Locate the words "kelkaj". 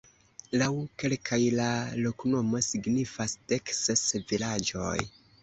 1.03-1.39